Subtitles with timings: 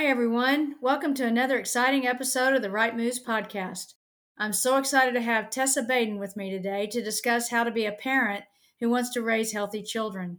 [0.00, 0.76] Hi, everyone.
[0.80, 3.92] Welcome to another exciting episode of the Right Moves podcast.
[4.38, 7.84] I'm so excited to have Tessa Baden with me today to discuss how to be
[7.84, 8.44] a parent
[8.80, 10.38] who wants to raise healthy children.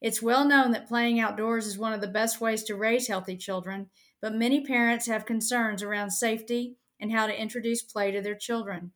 [0.00, 3.36] It's well known that playing outdoors is one of the best ways to raise healthy
[3.36, 3.90] children,
[4.22, 8.92] but many parents have concerns around safety and how to introduce play to their children.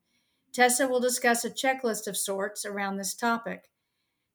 [0.55, 3.65] Tessa will discuss a checklist of sorts around this topic.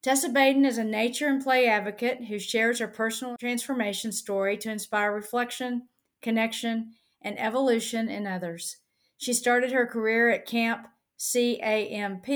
[0.04, 4.70] Tessa Baden is a nature and play advocate who shares her personal transformation story to
[4.70, 5.88] inspire reflection,
[6.21, 6.91] connection,
[7.21, 8.79] and evolution in others.
[9.17, 12.27] She started her career at Camp CAMP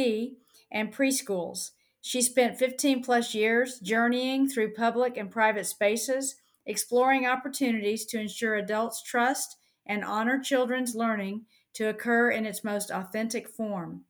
[0.71, 1.71] and preschools.
[1.99, 8.55] She spent 15 plus years journeying through public and private spaces, exploring opportunities to ensure
[8.55, 11.43] adults trust and honor children's learning
[11.73, 14.05] to occur in its most authentic form.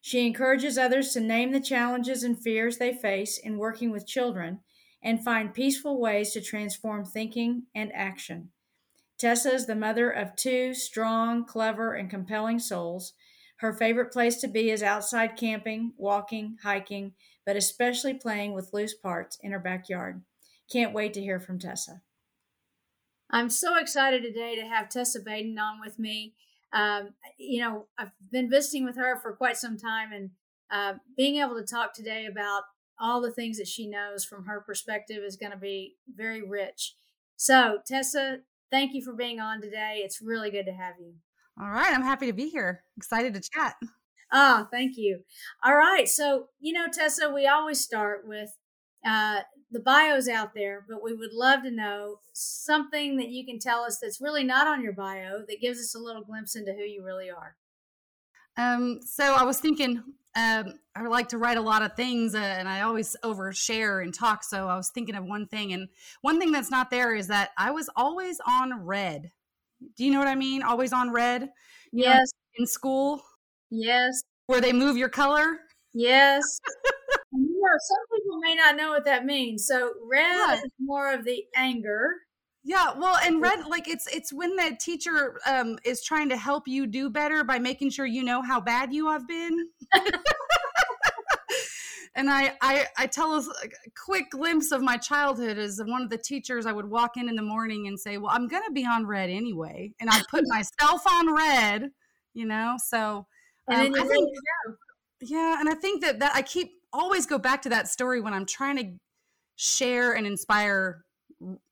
[0.00, 4.60] She encourages others to name the challenges and fears they face in working with children
[5.02, 8.50] and find peaceful ways to transform thinking and action.
[9.18, 13.12] Tessa is the mother of two strong, clever, and compelling souls.
[13.56, 17.12] Her favorite place to be is outside camping, walking, hiking,
[17.44, 20.22] but especially playing with loose parts in her backyard.
[20.72, 22.00] Can't wait to hear from Tessa.
[23.28, 26.34] I'm so excited today to have Tessa Baden on with me
[26.72, 30.30] um, you know, I've been visiting with her for quite some time and
[30.70, 32.62] uh, being able to talk today about
[33.00, 36.94] all the things that she knows from her perspective is going to be very rich.
[37.36, 38.38] So, Tessa,
[38.70, 40.02] thank you for being on today.
[40.04, 41.14] It's really good to have you.
[41.60, 41.92] All right.
[41.92, 42.84] I'm happy to be here.
[42.96, 43.74] Excited to chat.
[44.32, 45.20] Oh, thank you.
[45.64, 46.08] All right.
[46.08, 48.50] So, you know, Tessa, we always start with
[49.04, 53.58] uh, the bio's out there, but we would love to know something that you can
[53.58, 56.72] tell us that's really not on your bio that gives us a little glimpse into
[56.72, 57.56] who you really are.
[58.56, 60.02] Um, so I was thinking,
[60.34, 64.12] um, I like to write a lot of things, uh, and I always overshare and
[64.12, 64.42] talk.
[64.42, 65.88] So I was thinking of one thing, and
[66.20, 69.30] one thing that's not there is that I was always on red.
[69.96, 70.62] Do you know what I mean?
[70.62, 71.50] Always on red.
[71.92, 72.18] Yes.
[72.18, 73.22] know, in school.
[73.70, 74.22] Yes.
[74.46, 75.60] Where they move your color.
[75.92, 76.42] Yes.
[77.78, 79.66] some people may not know what that means.
[79.66, 80.54] So red yeah.
[80.54, 82.16] is more of the anger.
[82.62, 86.68] Yeah, well, and red like it's it's when the teacher um is trying to help
[86.68, 89.68] you do better by making sure you know how bad you have been.
[92.14, 93.42] and I, I I tell a
[94.04, 97.36] quick glimpse of my childhood as one of the teachers I would walk in in
[97.36, 100.44] the morning and say, "Well, I'm going to be on red anyway," and I put
[100.48, 101.90] myself on red,
[102.34, 102.76] you know.
[102.84, 103.26] So
[103.68, 104.28] um, I think,
[105.22, 108.34] yeah, and I think that that I keep always go back to that story when
[108.34, 108.92] I'm trying to
[109.56, 111.04] share and inspire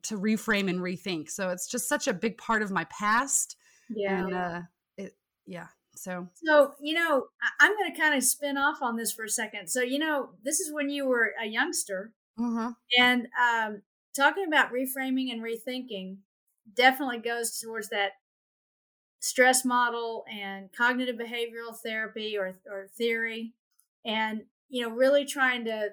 [0.05, 1.31] to reframe and rethink.
[1.31, 3.57] So it's just such a big part of my past.
[3.91, 4.25] Yeah.
[4.25, 4.61] And, uh,
[4.97, 5.13] it,
[5.47, 5.67] yeah.
[5.95, 7.27] So, so you know,
[7.61, 9.69] I'm going to kind of spin off on this for a second.
[9.69, 12.71] So, you know, this is when you were a youngster, mm-hmm.
[12.99, 13.83] and um,
[14.15, 16.19] talking about reframing and rethinking
[16.73, 18.13] definitely goes towards that
[19.19, 23.55] stress model and cognitive behavioral therapy or or theory,
[24.05, 25.91] and you know, really trying to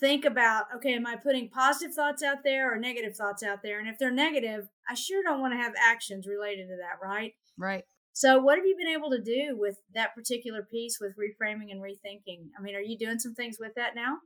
[0.00, 3.78] think about okay, am I putting positive thoughts out there or negative thoughts out there?
[3.78, 7.34] And if they're negative, I sure don't want to have actions related to that, right?
[7.56, 7.84] Right.
[8.14, 11.80] So, what have you been able to do with that particular piece with reframing and
[11.80, 12.48] rethinking?
[12.58, 14.18] I mean, are you doing some things with that now?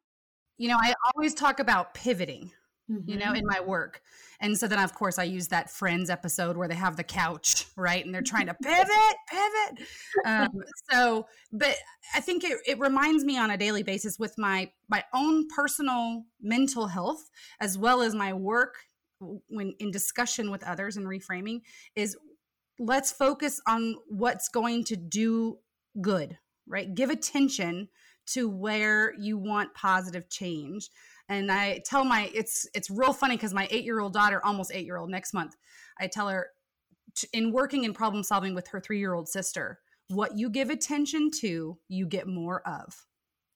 [0.59, 2.51] You know, I always talk about pivoting,
[2.91, 3.09] mm-hmm.
[3.09, 4.01] you know, in my work.
[4.41, 7.67] And so then, of course, I use that Friends episode where they have the couch,
[7.77, 8.05] right?
[8.05, 9.89] And they're trying to pivot, pivot.
[10.25, 10.49] Um,
[10.91, 11.77] so, but
[12.15, 16.25] I think it, it reminds me on a daily basis with my my own personal
[16.41, 17.31] mental health
[17.61, 18.77] as well as my work
[19.49, 21.63] when in discussion with others and reframing
[21.95, 22.17] is
[22.79, 25.59] let's focus on what's going to do
[26.01, 26.95] good, right?
[26.95, 27.89] Give attention
[28.27, 30.91] to where you want positive change
[31.29, 34.71] and i tell my it's it's real funny because my eight year old daughter almost
[34.73, 35.57] eight year old next month
[35.99, 36.49] i tell her
[37.33, 41.31] in working and problem solving with her three year old sister what you give attention
[41.41, 43.07] to you get more of.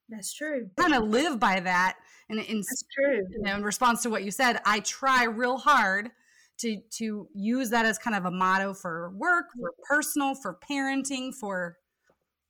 [0.09, 0.69] That's true.
[0.77, 1.97] Kind of live by that
[2.29, 3.23] and in, that's true.
[3.31, 4.61] you know, in response to what you said.
[4.67, 6.11] I try real hard
[6.59, 9.61] to to use that as kind of a motto for work mm.
[9.61, 11.77] for personal for parenting for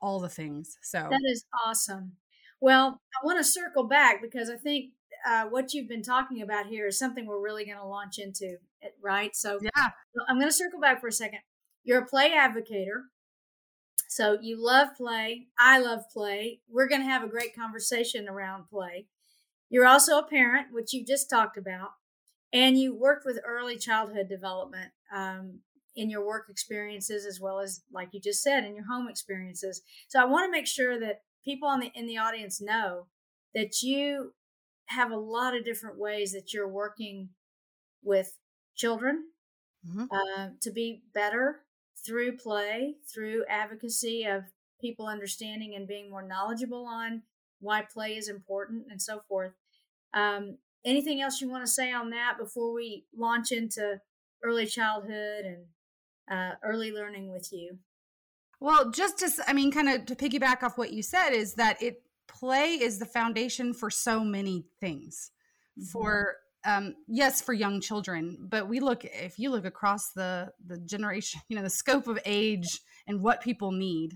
[0.00, 1.06] all the things so.
[1.10, 2.12] That is awesome.
[2.62, 4.92] Well i want to circle back because i think
[5.26, 8.56] uh, what you've been talking about here is something we're really going to launch into,
[9.02, 9.34] right?
[9.34, 9.90] So, yeah,
[10.28, 11.40] I'm going to circle back for a second.
[11.84, 13.04] You're a play advocator.
[14.08, 15.46] So, you love play.
[15.58, 16.60] I love play.
[16.68, 19.06] We're going to have a great conversation around play.
[19.68, 21.90] You're also a parent, which you just talked about,
[22.52, 25.60] and you worked with early childhood development um,
[25.94, 29.82] in your work experiences as well as, like you just said, in your home experiences.
[30.08, 33.06] So, I want to make sure that people on the in the audience know
[33.54, 34.32] that you
[34.90, 37.30] have a lot of different ways that you're working
[38.02, 38.36] with
[38.76, 39.24] children
[39.88, 40.04] mm-hmm.
[40.10, 41.60] uh, to be better
[42.04, 44.44] through play, through advocacy of
[44.80, 47.22] people understanding and being more knowledgeable on
[47.60, 49.52] why play is important and so forth.
[50.14, 54.00] Um, anything else you want to say on that before we launch into
[54.42, 55.64] early childhood and
[56.30, 57.78] uh, early learning with you?
[58.60, 61.82] Well, just to, I mean, kind of to piggyback off what you said, is that
[61.82, 62.02] it
[62.40, 65.30] play is the foundation for so many things.
[65.78, 65.86] Mm-hmm.
[65.86, 70.78] For um, yes, for young children, but we look if you look across the the
[70.78, 74.12] generation, you know, the scope of age and what people need.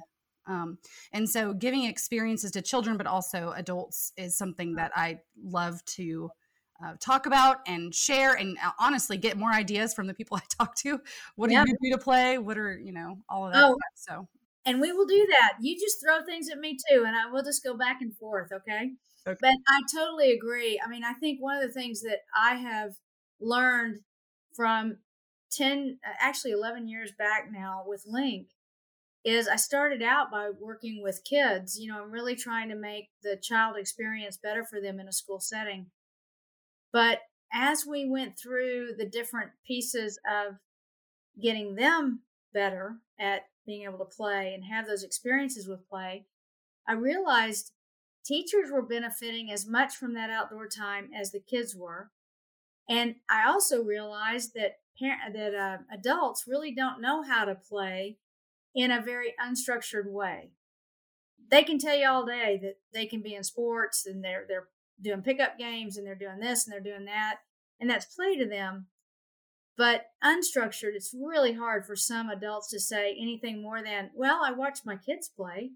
[0.46, 0.76] Um,
[1.12, 6.30] and so, giving experiences to children, but also adults, is something that I love to
[6.84, 10.42] uh, talk about and share, and uh, honestly get more ideas from the people I
[10.58, 11.00] talk to.
[11.36, 11.64] What do yeah.
[11.66, 12.36] you do to play?
[12.36, 13.64] What are you know all of that?
[13.64, 14.28] Oh, so
[14.64, 15.54] and we will do that.
[15.60, 18.50] You just throw things at me too, and I will just go back and forth.
[18.52, 18.90] Okay?
[19.26, 19.38] okay.
[19.40, 20.80] But I totally agree.
[20.84, 22.92] I mean, I think one of the things that I have
[23.40, 24.00] learned
[24.54, 24.98] from
[25.52, 28.46] 10, uh, actually 11 years back now with LiiNK
[29.24, 31.78] is I started out by working with kids.
[31.78, 35.12] You know, I'm really trying to make the child experience better for them in a
[35.12, 35.86] school setting.
[36.92, 37.20] But
[37.52, 40.56] as we went through the different pieces of
[41.40, 42.20] getting them
[42.52, 46.26] better at being able to play and have those experiences with play,
[46.86, 47.72] I realized
[48.24, 52.10] teachers were benefiting as much from that outdoor time as the kids were.
[52.88, 58.18] And I also realized that parent, that uh, adults really don't know how to play
[58.74, 60.50] in a very unstructured way.
[61.50, 64.68] They can tell you all day that they can be in sports and they're they're
[65.00, 67.36] doing pickup games and they're doing this and they're doing that,
[67.80, 68.86] and that's play to them.
[69.76, 74.52] But unstructured, it's really hard for some adults to say anything more than, well, I
[74.52, 75.72] watch my kids play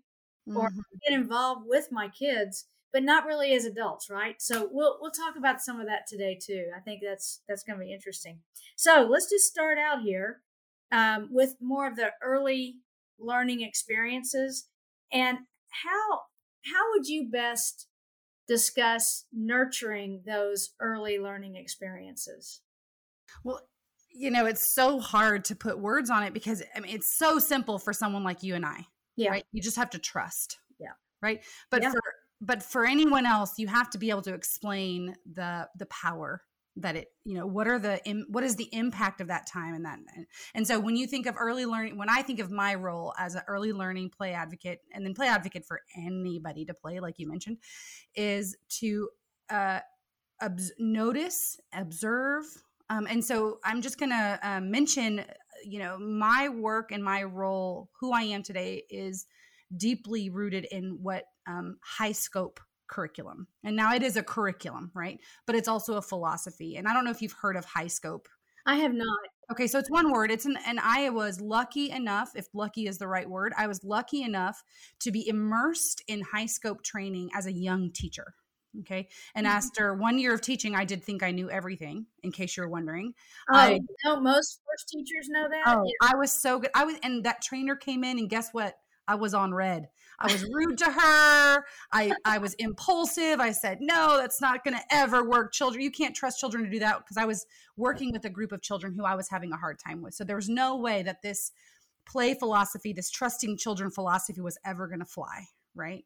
[0.48, 0.56] mm-hmm.
[0.56, 0.70] or
[1.04, 4.40] get involved with my kids, but not really as adults, right?
[4.40, 6.66] So we'll we'll talk about some of that today too.
[6.76, 8.38] I think that's that's going to be interesting.
[8.76, 10.42] So let's just start out here
[10.92, 12.76] um, with more of the early
[13.18, 14.68] learning experiences
[15.12, 15.38] and
[15.70, 16.20] how
[16.72, 17.88] how would you best
[18.46, 22.62] discuss nurturing those early learning experiences?
[23.44, 23.68] Well,
[24.18, 27.38] you know, it's so hard to put words on it because I mean, it's so
[27.38, 28.86] simple for someone like you and I.
[29.16, 29.30] Yeah.
[29.30, 29.44] Right.
[29.52, 30.58] You just have to trust.
[30.78, 30.92] Yeah.
[31.22, 31.40] Right.
[31.70, 31.92] But yeah.
[31.92, 32.00] for
[32.40, 36.42] but for anyone else, you have to be able to explain the the power
[36.80, 39.84] that it you know what are the what is the impact of that time and
[39.84, 39.98] that
[40.54, 43.34] and so when you think of early learning when i think of my role as
[43.34, 47.28] an early learning play advocate and then play advocate for anybody to play like you
[47.28, 47.56] mentioned
[48.14, 49.08] is to
[49.50, 49.80] uh
[50.40, 52.44] obs- notice observe
[52.90, 55.24] um, and so I'm just going to uh, mention,
[55.64, 59.26] you know, my work and my role, who I am today, is
[59.76, 62.58] deeply rooted in what um, HighScope
[62.88, 63.46] curriculum.
[63.64, 65.20] And now it is a curriculum, right?
[65.46, 66.76] But it's also a philosophy.
[66.76, 68.26] And I don't know if you've heard of HighScope.
[68.66, 69.18] I have not.
[69.50, 70.30] Okay, so it's one word.
[70.30, 73.82] It's an and I was lucky enough, if lucky is the right word, I was
[73.82, 74.62] lucky enough
[75.00, 78.34] to be immersed in HighScope training as a young teacher.
[78.80, 79.08] Okay.
[79.34, 79.56] And mm-hmm.
[79.56, 83.14] after one year of teaching, I did think I knew everything, in case you're wondering.
[83.50, 85.62] Oh, I, no, most first teachers know that.
[85.66, 86.10] Oh, yeah.
[86.10, 86.70] I was so good.
[86.74, 88.76] I was, and that trainer came in, and guess what?
[89.08, 89.88] I was on red.
[90.20, 91.64] I was rude to her.
[91.92, 93.40] I, I was impulsive.
[93.40, 95.52] I said, no, that's not going to ever work.
[95.52, 97.46] Children, you can't trust children to do that because I was
[97.76, 100.14] working with a group of children who I was having a hard time with.
[100.14, 101.52] So there was no way that this
[102.06, 105.46] play philosophy, this trusting children philosophy was ever going to fly.
[105.74, 106.04] Right.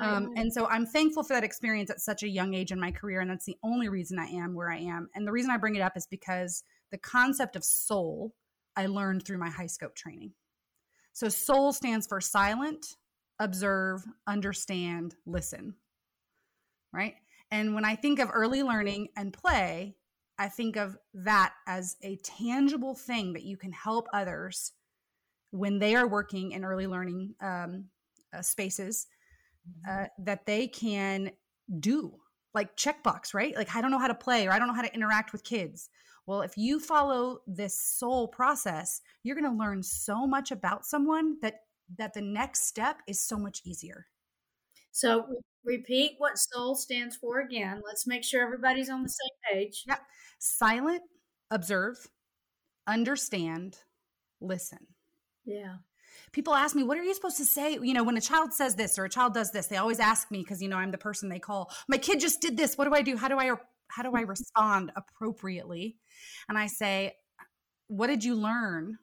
[0.00, 2.90] Um, and so I'm thankful for that experience at such a young age in my
[2.90, 3.20] career.
[3.20, 5.08] And that's the only reason I am where I am.
[5.14, 8.34] And the reason I bring it up is because the concept of soul
[8.76, 10.32] I learned through my HighScope training.
[11.12, 12.96] So soul stands for silent,
[13.38, 15.74] observe, understand, listen.
[16.92, 17.14] Right.
[17.50, 19.96] And when I think of early learning and play,
[20.38, 24.72] I think of that as a tangible thing that you can help others
[25.50, 27.86] when they are working in early learning um,
[28.32, 29.06] uh, spaces
[29.88, 31.30] uh, that they can
[31.78, 32.12] do
[32.54, 33.54] like checkbox right?
[33.56, 35.44] Like i don't know how to play or i don't know how to interact with
[35.44, 35.88] kids.
[36.26, 41.36] Well if you follow this soul process you're going to learn so much about someone
[41.42, 41.60] that
[41.98, 44.06] that the next step is so much easier.
[44.92, 45.26] So
[45.64, 47.80] repeat what soul stands for again.
[47.86, 49.84] Let's make sure everybody's on the same page.
[49.86, 49.98] Yeah
[50.38, 51.02] silent
[51.50, 52.08] observe
[52.86, 53.78] understand
[54.40, 54.86] listen.
[55.44, 55.76] Yeah
[56.32, 57.78] people ask me, what are you supposed to say?
[57.80, 60.30] You know, when a child says this or a child does this, they always ask
[60.30, 61.70] me because, you know, I'm the person they call.
[61.88, 62.78] My kid just did this.
[62.78, 63.16] What do I do?
[63.16, 63.52] How do I
[63.88, 65.96] how do I respond appropriately?
[66.48, 67.14] And I say,
[67.88, 68.98] what did you learn?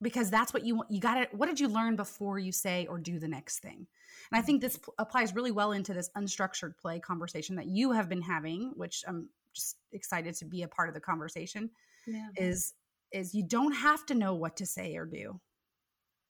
[0.00, 0.90] Because that's what you want.
[0.90, 1.34] You got it.
[1.34, 3.86] What did you learn before you say or do the next thing?
[4.30, 7.92] And I think this p- applies really well into this unstructured play conversation that you
[7.92, 11.70] have been having, which I'm just excited to be a part of the conversation.
[12.06, 12.28] Yeah.
[12.36, 12.74] Is
[13.12, 15.40] is you don't have to know what to say or do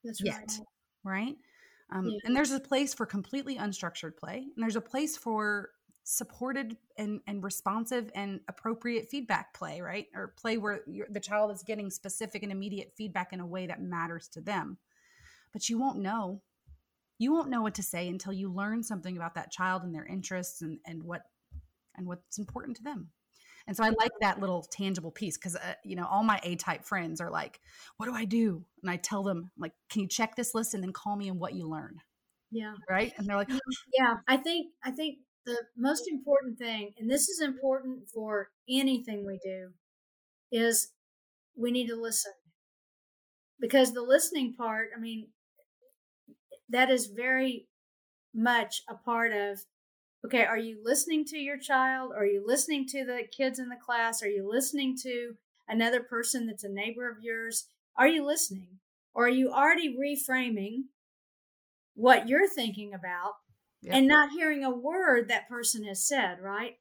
[0.05, 0.67] That's yet, right.
[1.05, 1.37] right?
[1.93, 2.19] Um, Yeah.
[2.25, 5.71] And there's a place for completely unstructured play, and there's a place for
[6.05, 10.07] supported and, and responsive and appropriate feedback play, right?
[10.15, 13.83] Or play where the child is getting specific and immediate feedback in a way that
[13.83, 14.79] matters to them.
[15.53, 16.43] But you won't know.
[17.19, 20.07] You won't know what to say until you learn something about that child and their
[20.07, 21.23] interests and, and what
[21.97, 23.11] and what's important to them.
[23.71, 26.57] And so I like that little tangible piece because uh, you know all my A
[26.57, 27.61] type friends are like,
[27.99, 30.83] "What do I do?" And I tell them like, "Can you check this list and
[30.83, 31.99] then call me and what you learn?"
[32.51, 32.75] Yeah.
[32.91, 33.13] Right?
[33.17, 33.49] And they're like,
[33.97, 34.17] Yeah.
[34.27, 39.39] I think I think the most important thing, and this is important for anything we
[39.41, 39.69] do,
[40.51, 40.91] is
[41.57, 42.33] we need to listen.
[43.61, 45.29] Because the listening part, I mean,
[46.71, 47.69] that is very
[48.35, 49.61] much a part of
[50.25, 52.13] okay, are you listening to your child?
[52.17, 54.23] Are you listening to the kids in the class?
[54.23, 55.35] Are you listening to
[55.69, 57.67] another person that's a neighbor of yours?
[57.97, 58.79] Are you listening?
[59.15, 60.85] Or are you already reframing
[61.95, 63.35] what you're thinking about
[63.83, 63.95] Yep.
[63.95, 66.77] and not hearing a word that person has said, right?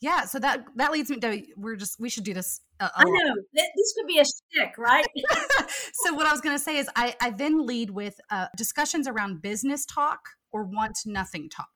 [0.00, 2.60] "Yeah." So that that leads me to we're just we should do this.
[2.78, 3.34] A, a I know.
[3.52, 5.04] This could be a stick, right?
[5.94, 9.08] so what I was going to say is I, I then lead with uh, discussions
[9.08, 10.20] around business talk
[10.52, 11.72] or want nothing talk.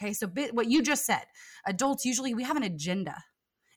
[0.00, 1.24] Okay, so bi- what you just said,
[1.66, 3.16] adults usually we have an agenda,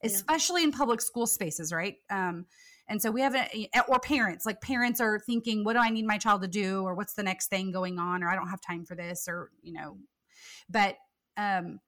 [0.04, 0.10] Yeah.
[0.10, 1.96] especially in public school spaces, right?
[2.10, 2.46] Um,
[2.88, 6.06] and so we have a, or parents like parents are thinking, what do I need
[6.06, 8.62] my child to do, or what's the next thing going on, or I don't have
[8.62, 9.98] time for this, or you know,
[10.70, 10.96] but
[11.38, 11.80] um,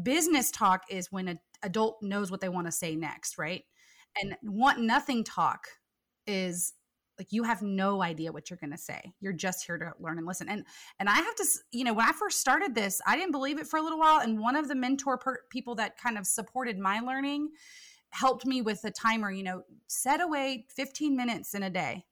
[0.00, 3.64] business talk is when an adult knows what they want to say next, right?
[4.20, 5.66] And want nothing talk
[6.26, 6.74] is
[7.20, 9.12] like you have no idea what you're going to say.
[9.20, 10.48] You're just here to learn and listen.
[10.48, 10.64] And
[10.98, 13.66] and i have to you know when i first started this i didn't believe it
[13.66, 16.78] for a little while and one of the mentor per- people that kind of supported
[16.78, 17.50] my learning
[18.10, 22.04] helped me with a timer you know set away 15 minutes in a day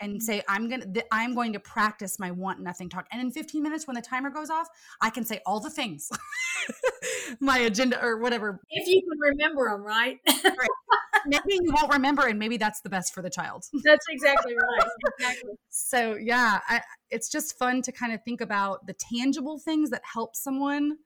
[0.00, 3.30] and say i'm going to i'm going to practice my want nothing talk and in
[3.30, 4.68] 15 minutes when the timer goes off
[5.00, 6.10] i can say all the things
[7.40, 10.18] my agenda or whatever if you can remember them, right?
[11.26, 14.88] maybe you won't remember and maybe that's the best for the child That's exactly right.
[15.18, 15.50] Exactly.
[15.70, 20.02] so yeah I, it's just fun to kind of think about the tangible things that
[20.10, 20.96] help someone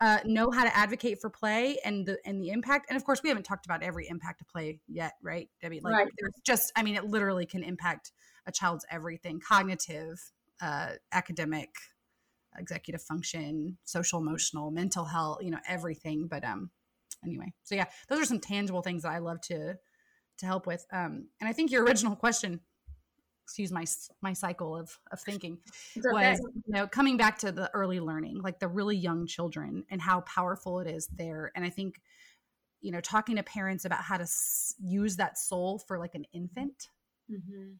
[0.00, 3.22] uh, know how to advocate for play and the and the impact and of course
[3.22, 6.08] we haven't talked about every impact of play yet right debbie like Right.
[6.18, 8.10] there's just i mean it literally can impact
[8.46, 10.20] a child's everything cognitive
[10.60, 11.70] uh, academic
[12.58, 16.70] executive function social emotional mental health you know everything but um
[17.24, 19.74] anyway so yeah those are some tangible things that i love to
[20.36, 22.60] to help with um and i think your original question
[23.44, 23.84] excuse my
[24.20, 25.58] my cycle of of thinking
[25.98, 26.12] okay.
[26.12, 30.00] was you know coming back to the early learning like the really young children and
[30.00, 32.00] how powerful it is there and i think
[32.80, 36.24] you know talking to parents about how to s- use that soul for like an
[36.32, 36.88] infant
[37.30, 37.78] Mhm.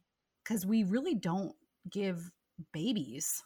[0.53, 1.55] Because we really don't
[1.91, 2.31] give
[2.75, 3.43] babies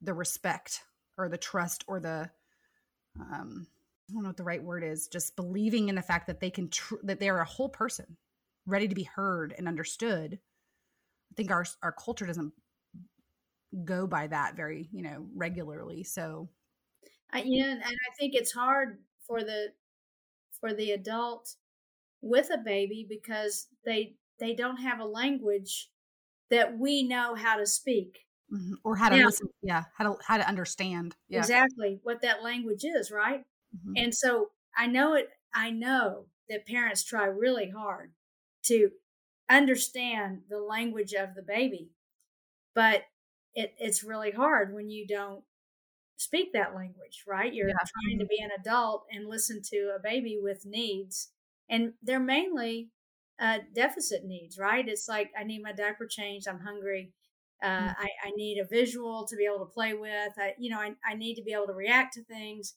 [0.00, 0.82] the respect
[1.18, 2.30] or the trust or the
[3.20, 3.66] um
[4.08, 6.48] i don't know what the right word is just believing in the fact that they
[6.48, 8.16] can tr- that they're a whole person
[8.66, 10.38] ready to be heard and understood.
[11.30, 12.52] I think our our culture doesn't
[13.84, 16.48] go by that very you know regularly so.
[17.32, 19.68] I, you know, and I think it's hard for the
[20.60, 21.54] for the adult
[22.20, 25.90] with a baby because they they don't have a language
[26.50, 28.20] that we know how to speak
[28.52, 29.24] mhm, or how to Yeah.
[29.24, 33.44] listen yeah how to how to understand yeah exactly what that language is, right?
[33.72, 33.96] Mhm.
[33.96, 35.30] And so I know it.
[35.54, 38.14] I know that parents try really hard
[38.64, 38.90] to
[39.48, 41.90] understand the language of the baby,
[42.74, 43.04] but
[43.54, 45.44] it, it's really hard when you don't
[46.16, 47.54] speak that language, right?
[47.54, 47.86] You're Yeah.
[47.86, 51.32] trying to be an adult and listen to a baby with needs,
[51.68, 52.90] and they're mainly
[53.40, 54.86] uh, deficit needs, right?
[54.86, 56.46] It's like I need my diaper changed.
[56.46, 57.12] I'm hungry.
[57.62, 57.96] Uh, Mm.
[57.98, 60.32] I, I need a visual to be able to play with.
[60.38, 62.74] I, you know, I, I need to be able to react to things.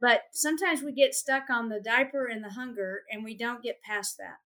[0.00, 3.82] But sometimes we get stuck on the diaper and the hunger, and we don't get
[3.82, 4.38] past that.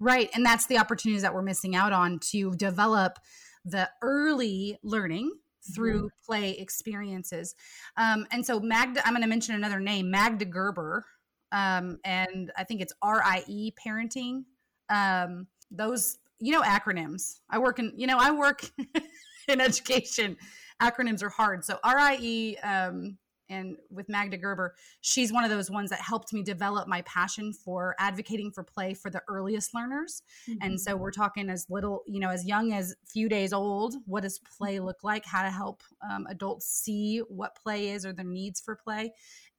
[0.00, 0.30] Right.
[0.34, 3.18] And that's the opportunities that we're missing out on to develop
[3.64, 5.32] the early learning
[5.74, 7.54] through play experiences.
[7.96, 11.04] Um, and so, Magda, I'm going to mention another name, Magda Gerber.
[11.52, 14.44] Um, and I think it's RIE parenting.
[14.92, 17.40] Um, those, you know, acronyms.
[17.48, 18.70] I work in, you know, I work
[19.48, 20.36] in education.
[20.80, 21.64] Acronyms are hard.
[21.64, 23.16] So, RIE, um,
[23.52, 27.52] and with Magda Gerber, she's one of those ones that helped me develop my passion
[27.52, 30.22] for advocating for play for the earliest learners.
[30.62, 33.96] And so we're talking as little, you know, as young as few days old.
[34.06, 35.24] What does play look like?
[35.26, 39.12] How to help um, adults see what play is or their needs for play,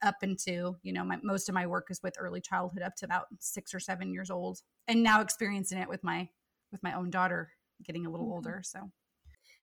[0.04, 3.06] up into, you know, my, most of my work is with early childhood up to
[3.06, 6.28] about six or seven years old, and now experiencing it with my
[6.70, 7.50] with my own daughter
[7.84, 8.34] getting a little mm-hmm.
[8.34, 8.60] older.
[8.62, 8.90] So,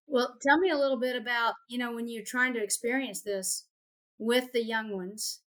[0.07, 3.65] well, tell me a little bit about you know when you're trying to experience this
[4.17, 5.41] with the young ones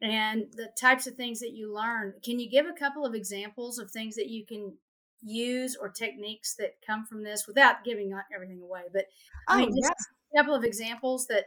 [0.00, 2.14] and the types of things that you learn.
[2.24, 4.76] Can you give a couple of examples of things that you can
[5.22, 8.82] use or techniques that come from this without giving everything away?
[8.92, 9.06] But
[9.48, 9.94] I mean, oh, just
[10.32, 10.40] yeah.
[10.40, 11.44] a couple of examples that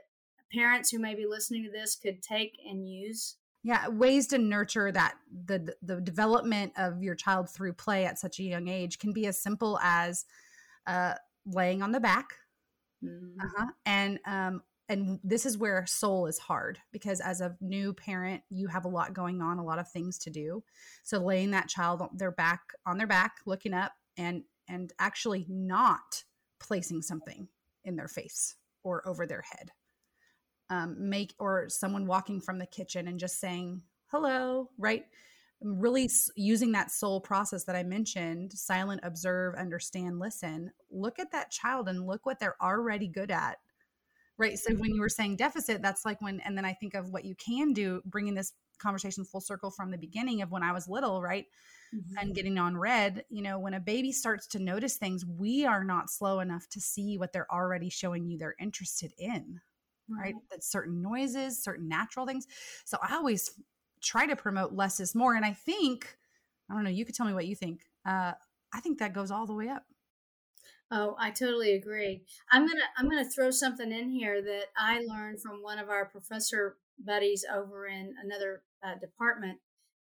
[0.51, 4.91] parents who may be listening to this could take and use yeah ways to nurture
[4.91, 9.11] that the the development of your child through play at such a young age can
[9.11, 10.25] be as simple as
[10.85, 11.13] uh,
[11.45, 12.33] laying on the back
[13.03, 13.39] mm-hmm.
[13.39, 13.67] uh-huh.
[13.85, 18.67] and um, and this is where soul is hard because as a new parent you
[18.67, 20.63] have a lot going on a lot of things to do
[21.03, 25.45] so laying that child on their back on their back looking up and and actually
[25.49, 26.23] not
[26.59, 27.47] placing something
[27.83, 29.71] in their face or over their head
[30.69, 35.05] um, make or someone walking from the kitchen and just saying hello right?
[35.61, 40.71] Really using that soul process that i mentioned silent observe understand listen.
[40.91, 43.57] Look at that child and look what they're already good at
[44.37, 44.57] right?
[44.57, 47.25] So when you were saying deficit that's like when and then i think of what
[47.25, 50.87] you can do bringing this conversation full circle from the beginning of when i was
[50.87, 51.45] little right
[51.93, 52.17] mm-hmm.
[52.17, 55.83] and getting on red you know when a baby starts to notice things we are
[55.83, 59.59] not slow enough to see what they're already showing you they're interested in
[60.09, 60.35] right?
[60.51, 62.47] That certain noises, certain natural things.
[62.85, 63.51] So I always
[64.01, 65.35] try to promote less is more.
[65.35, 66.17] And I think,
[66.69, 67.81] I don't know, you could tell me what you think.
[68.05, 68.33] Uh,
[68.73, 69.83] I think that goes all the way up.
[70.89, 72.23] Oh, I totally agree.
[72.51, 76.05] I'm gonna I'm gonna throw something in here that I learned from one of our
[76.05, 79.59] professor buddies over in another uh, department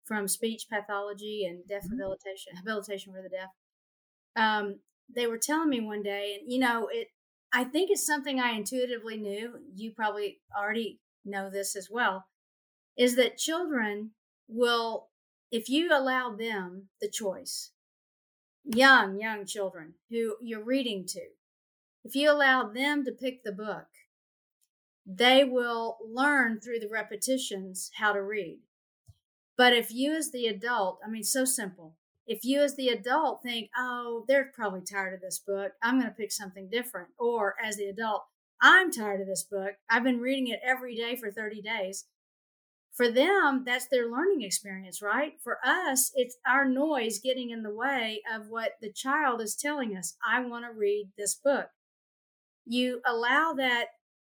[0.05, 2.01] from speech pathology and deaf mm-hmm.
[2.01, 3.51] habilitation habilitation for the deaf.
[4.35, 4.81] Um,
[5.15, 7.09] they were telling me one day, and you know, it
[7.53, 9.59] I think it's something I intuitively knew.
[9.75, 12.27] You probably already know this as well.
[12.97, 14.13] Is that children
[14.49, 15.09] will,
[15.51, 17.73] if you allow them the choice,
[18.65, 21.21] young, young children who you're reading to,
[22.05, 23.87] if you allow them to pick the book,
[25.05, 28.61] they will learn through the repetitions how to read.
[29.57, 31.97] But if you, as the adult, I mean, so simple,
[32.33, 36.11] if you as the adult think, oh, they're probably tired of this book, I'm going
[36.11, 37.09] to pick something different.
[37.19, 38.23] Or as the adult,
[38.59, 39.73] I'm tired of this book.
[39.91, 42.07] I've been reading it every day for 30 days.
[42.95, 45.35] For them, that's their learning experience, right?
[45.45, 49.95] For us, it's our noise getting in the way of what the child is telling
[49.95, 50.17] us.
[50.27, 51.69] I want to read this book.
[52.65, 53.89] You allow that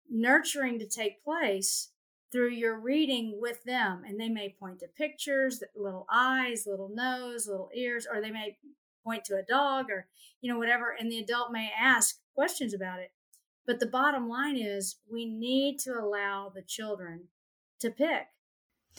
[0.09, 1.91] nurturing to take place
[2.31, 4.03] through your reading with them.
[4.07, 8.59] And they may point to pictures, little eyes, little nose, little ears, or they may
[9.05, 10.07] point to a dog or,
[10.41, 10.95] you know, whatever.
[10.99, 13.11] And the adult may ask questions about it.
[13.67, 17.25] But the bottom line is we need to allow the children
[17.81, 18.27] to pick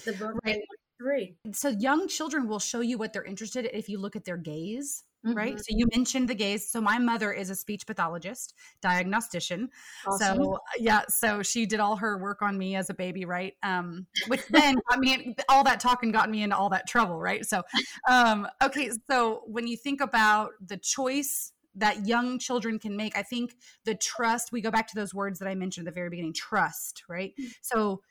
[0.06, 0.54] the book right.
[0.54, 1.36] they want to read.
[1.54, 4.38] So young children will show you what they're interested in if you look at their
[4.38, 5.04] gaze.
[5.26, 5.38] Mm-hmm.
[5.38, 5.60] Right.
[5.60, 6.72] So you mentioned the gaze.
[6.72, 9.70] So my mother is a speech pathologist, diagnostician.
[10.08, 10.38] Awesome.
[10.38, 13.54] So yeah, so she did all her work on me as a baby, right?
[13.62, 17.46] Um, which then I mean all that talking got me into all that trouble, right?
[17.46, 17.64] So
[18.10, 23.24] um, okay, so when you think about the choice that young children can make, I
[23.24, 23.56] think
[23.86, 26.34] the trust, we go back to those words that I mentioned at the very beginning,
[26.34, 27.34] trust, right?
[27.40, 27.50] Mm-hmm.
[27.62, 28.02] So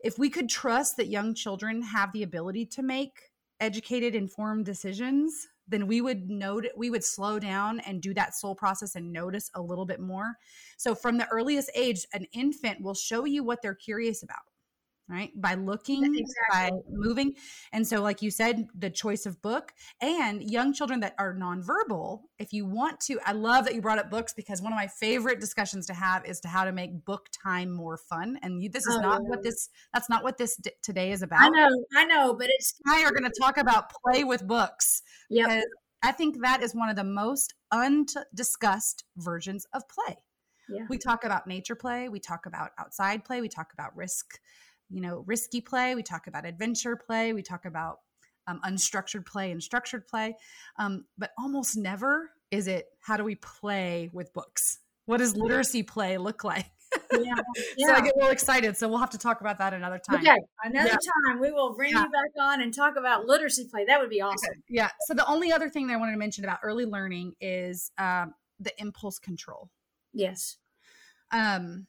[0.00, 5.46] if we could trust that young children have the ability to make educated informed decisions
[5.70, 9.50] then we would note we would slow down and do that soul process and notice
[9.54, 10.34] a little bit more.
[10.76, 14.49] So from the earliest age an infant will show you what they're curious about
[15.10, 15.30] right?
[15.34, 16.26] By looking exactly.
[16.52, 17.34] by moving.
[17.72, 22.20] And so like you said the choice of book and young children that are nonverbal
[22.38, 24.86] if you want to i love that you brought up books because one of my
[24.86, 28.38] favorite discussions to have is to how to make book time more fun.
[28.42, 29.42] And you, this is oh, not what oh.
[29.42, 31.40] this that's not what this d- today is about.
[31.40, 35.02] i know i know but it's i are going to talk about play with books
[35.28, 35.62] yeah
[36.02, 40.16] i think that is one of the most undiscussed versions of play.
[40.68, 40.86] Yeah.
[40.88, 44.38] We talk about nature play, we talk about outside play, we talk about risk
[44.90, 45.94] you know, risky play.
[45.94, 47.32] We talk about adventure play.
[47.32, 47.98] We talk about
[48.46, 50.36] um, unstructured play and structured play.
[50.78, 54.80] Um, but almost never is it how do we play with books?
[55.06, 56.66] What does literacy play look like?
[57.12, 57.34] Yeah,
[57.76, 57.86] yeah.
[57.86, 58.76] so I get real excited.
[58.76, 60.20] So we'll have to talk about that another time.
[60.20, 61.30] Okay, another yeah.
[61.30, 62.02] time we will bring yeah.
[62.02, 63.84] you back on and talk about literacy play.
[63.84, 64.50] That would be awesome.
[64.50, 64.60] Okay.
[64.68, 64.90] Yeah.
[65.06, 68.34] So the only other thing that I wanted to mention about early learning is um,
[68.58, 69.70] the impulse control.
[70.12, 70.56] Yes.
[71.32, 71.86] Um,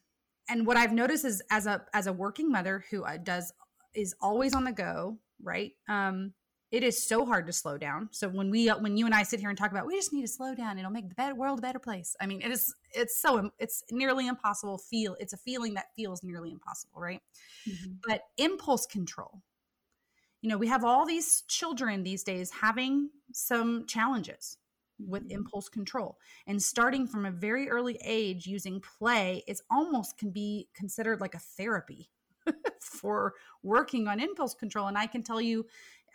[0.52, 3.54] and what I've noticed is as a as a working mother who uh, does
[3.94, 5.72] is always on the go, right?
[5.88, 6.34] Um,
[6.72, 8.10] it is so hard to slow down.
[8.12, 10.14] So when we uh, when you and I sit here and talk about we just
[10.14, 12.16] need to slow down, it'll make the better world a better place.
[12.20, 14.78] I mean, it is it's so it's nearly impossible.
[14.78, 17.22] Feel it's a feeling that feels nearly impossible, right?
[17.68, 17.94] Mm-hmm.
[18.06, 19.42] But impulse control.
[20.42, 24.58] You know, we have all these children these days having some challenges
[25.08, 26.18] with impulse control.
[26.48, 31.36] And starting from a very early age using play is almost can be considered like
[31.36, 32.10] a therapy
[32.82, 33.34] for
[33.64, 34.88] working on impulse control.
[34.88, 35.66] And i can tell you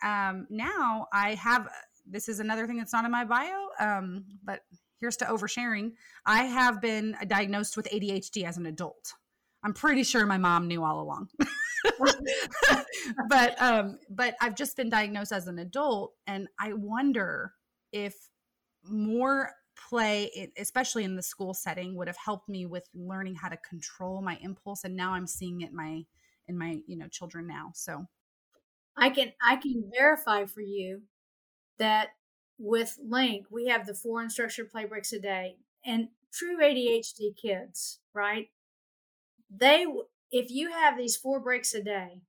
[0.03, 1.69] um, now i have
[2.07, 4.61] this is another thing that's not in my bio um, but
[4.99, 5.93] here's to oversharing.
[6.25, 9.15] I have been diagnosed with adhd as an adult.
[9.63, 11.29] I'm pretty sure my mom knew all along.
[13.29, 17.53] But um but i've just been diagnosed as an adult and i wonder
[17.93, 18.15] if
[18.89, 23.57] more play especially in the school setting would have helped me with learning how to
[23.59, 26.03] control my impulse and now i'm seeing it in my
[26.49, 28.07] in my you know children now so
[28.97, 31.03] I can I can verify for you
[31.79, 32.11] that
[32.59, 38.01] with LiiNK we have the four unstructured play breaks a day, and true ADHD kids,
[38.15, 38.51] right?
[39.51, 39.87] They
[40.31, 42.23] if you have these four breaks a day,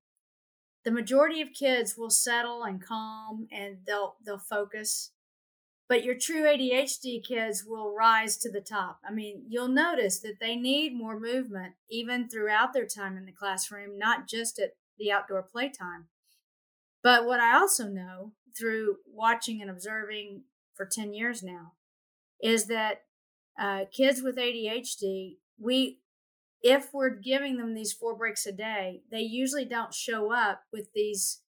[0.84, 5.12] the majority of kids will settle and calm and they'll they'll focus.
[5.90, 9.00] But your true ADHD kids will rise to the top.
[9.08, 13.32] I mean, you'll notice that they need more movement even throughout their time in the
[13.32, 16.08] classroom, not just at the outdoor playtime.
[17.04, 21.74] But what I also know through watching and observing for 10 years now
[22.42, 23.04] is that
[23.60, 26.00] uh, kids with ADHD, we,
[26.62, 30.90] if we're giving them these four breaks a day, they usually don't show up with
[30.94, 31.42] these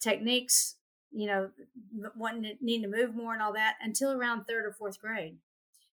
[0.00, 0.76] techniques,
[1.14, 1.50] you know,
[2.16, 5.36] wanting to, needing to move more and all that until around third or fourth grade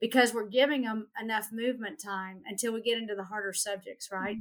[0.01, 4.37] because we're giving them enough movement time until we get into the harder subjects, right?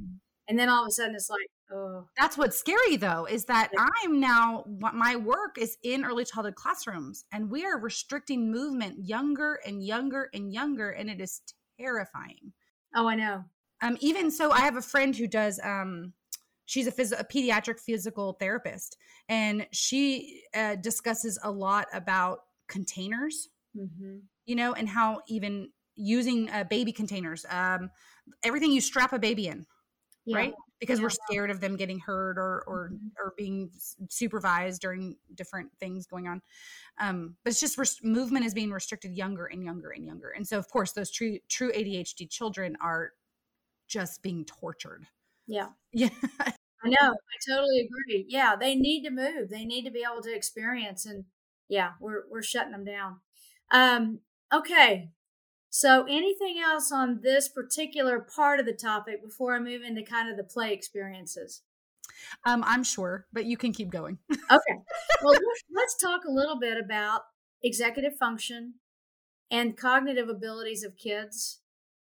[0.49, 3.69] And then all of a sudden it's like, oh, that's what's scary though is that
[3.73, 3.87] Yeah.
[4.03, 8.97] i'm now what my work is in early childhood classrooms and we are restricting movement
[9.07, 11.41] younger and younger and younger and it is
[11.79, 12.51] terrifying
[12.95, 13.45] oh, I know.
[13.81, 16.13] um even so i have a friend who does um
[16.65, 18.97] she's a, phys- a pediatric physical therapist
[19.29, 24.19] and she uh, discusses a lot about containers Mm-hmm.
[24.45, 27.89] you know and how even using uh, baby containers um
[28.43, 29.65] everything you strap a baby in
[30.25, 30.35] Yeah.
[30.35, 33.11] right because we're scared of them getting hurt or or Mhm.
[33.17, 33.71] or being
[34.09, 36.41] supervised during different things going on
[36.99, 40.57] um but it's just movement is being restricted younger and younger and younger and so
[40.57, 43.13] of course those true true adhd children are
[43.87, 45.07] just being tortured
[45.47, 45.69] Yeah.
[45.93, 46.09] yeah
[46.83, 47.11] I know.
[47.11, 48.25] I totally agree.
[48.27, 49.49] Yeah, they need to move.
[49.49, 51.25] They need to be able to experience and
[51.69, 53.19] yeah, we're we're shutting them down.
[53.71, 54.19] Um
[54.53, 55.09] okay.
[55.69, 60.29] So anything else on this particular part of the topic before I move into kind
[60.29, 61.63] of the play experiences?
[62.45, 64.77] um i'm sure but you can keep going Okay.
[65.23, 67.21] Well, let's, let's talk a little bit about
[67.63, 68.75] executive function
[69.49, 71.61] and cognitive abilities of kids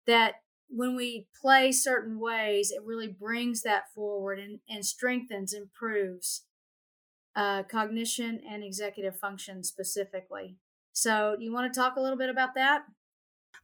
[0.08, 0.36] that
[0.70, 6.44] when we play certain ways, it really brings that forward and, and strengthens, improves
[7.36, 10.58] uh, cognition and executive function specifically.
[10.94, 12.84] So, you want to talk a little bit about that?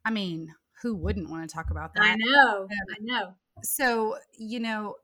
[0.06, 2.68] i mean who wouldn't want to talk about that I know.
[2.72, 3.34] I know.
[3.64, 4.96] so you know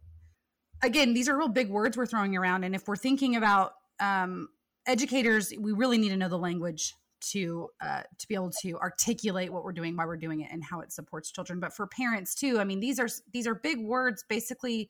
[0.83, 4.49] again these are real big words we're throwing around and if we're thinking about um,
[4.85, 9.51] educators we really need to know the language to uh, to be able to articulate
[9.51, 11.59] what we're doing why we're doing it and how it supports children.
[11.59, 14.89] But for parents too i mean these are these are big words basically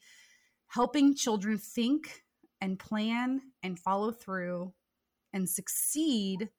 [0.67, 2.23] helping children think
[2.59, 4.73] and plan and follow through
[5.33, 6.49] and succeed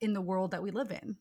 [0.00, 1.16] in the world that we live in.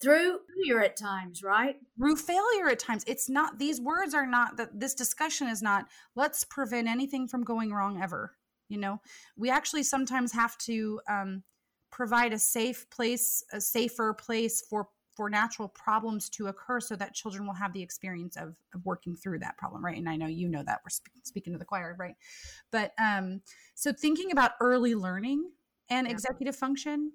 [0.00, 1.76] Through failure at times, right?
[1.96, 3.04] through failure at times.
[3.06, 7.44] It's not these words are not that this discussion is not let's prevent anything from
[7.44, 8.32] going wrong ever
[8.72, 9.00] you know?
[9.36, 11.42] We actually sometimes have to um,
[11.92, 17.14] provide a safe place a safer place for for natural problems to occur so that
[17.14, 20.26] children will have the experience of, of working through that problem right and i know
[20.26, 22.16] you know that we're sp- speaking to the choir right
[22.70, 23.40] but um
[23.74, 25.50] so thinking about early learning
[25.90, 26.12] and Yeah.
[26.12, 27.12] executive function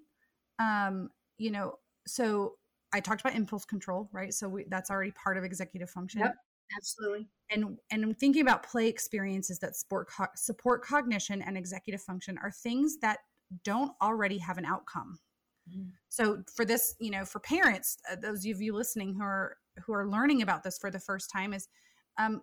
[0.60, 1.74] um you know
[2.06, 2.54] so
[2.94, 4.34] I talked about impulse control, right?
[4.34, 6.22] So we, that's already part of executive function.
[6.22, 6.36] Yep.
[6.76, 7.28] Absolutely.
[7.50, 12.38] And and I'm thinking about play experiences that support co- support cognition and executive function
[12.42, 13.20] are things that
[13.63, 15.19] don't already have an outcome.
[15.69, 15.91] Mhm.
[16.10, 19.93] So for this, you know, for parents, uh, those of you listening who are who
[19.93, 21.67] are learning about this for the first time, is
[22.17, 22.41] um,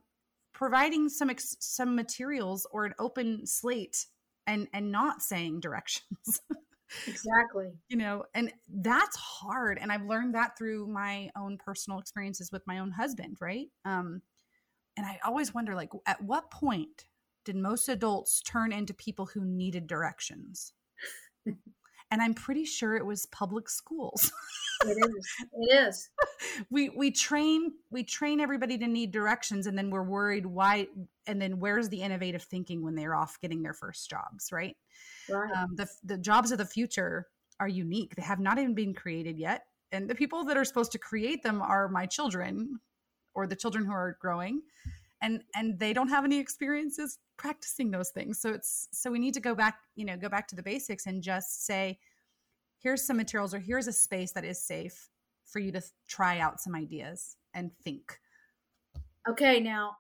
[0.53, 4.07] providing some ex- some materials or an open slate
[4.47, 6.41] and and not saying directions.
[7.07, 7.73] Exactly.
[7.89, 12.67] you know and that's hard and i've learned that through my own personal experiences with
[12.67, 14.23] my own husband right um
[14.97, 17.07] and i always wonder like at what point
[17.45, 20.73] did most adults turn into people who needed directions
[21.47, 24.31] and i'm pretty sure it was public schools
[24.87, 25.27] It is.
[25.53, 26.11] It is.
[26.69, 30.89] we we train we train everybody to need directions and then we're worried why
[31.27, 34.77] and then where's the innovative thinking when they're off getting their first jobs right
[35.31, 35.51] Right.
[35.57, 37.29] um, the the jobs of the future
[37.61, 38.15] are unique.
[38.17, 39.63] They have not even been created yet.
[39.93, 42.81] And the people that are supposed to create them are my children
[43.35, 44.61] or the children who are growing.
[45.23, 48.41] And and they don't have any experiences practicing those things.
[48.41, 51.07] So it's so we need to go back, you know, go back to the basics
[51.07, 51.99] and just say
[52.83, 55.09] here's some materials or here's a space that is safe
[55.47, 58.19] for you to try out some ideas and think.
[59.29, 59.97] Okay, now